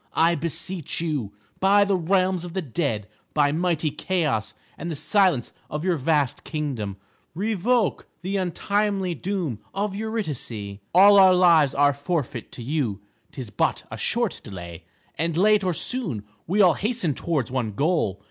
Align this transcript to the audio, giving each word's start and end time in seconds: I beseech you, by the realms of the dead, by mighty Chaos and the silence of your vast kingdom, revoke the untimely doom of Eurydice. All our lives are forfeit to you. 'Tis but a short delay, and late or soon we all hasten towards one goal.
I 0.15 0.33
beseech 0.33 0.99
you, 0.99 1.31
by 1.59 1.85
the 1.85 1.95
realms 1.95 2.43
of 2.43 2.53
the 2.53 2.61
dead, 2.63 3.07
by 3.35 3.51
mighty 3.51 3.91
Chaos 3.91 4.55
and 4.75 4.89
the 4.89 4.95
silence 4.95 5.53
of 5.69 5.85
your 5.85 5.95
vast 5.95 6.43
kingdom, 6.43 6.97
revoke 7.35 8.07
the 8.23 8.35
untimely 8.35 9.13
doom 9.13 9.59
of 9.75 9.95
Eurydice. 9.95 10.79
All 10.91 11.19
our 11.19 11.35
lives 11.35 11.75
are 11.75 11.93
forfeit 11.93 12.51
to 12.53 12.63
you. 12.63 12.99
'Tis 13.31 13.51
but 13.51 13.83
a 13.91 13.97
short 13.99 14.41
delay, 14.43 14.85
and 15.19 15.37
late 15.37 15.63
or 15.63 15.71
soon 15.71 16.23
we 16.47 16.63
all 16.63 16.73
hasten 16.73 17.13
towards 17.13 17.51
one 17.51 17.73
goal. 17.73 18.19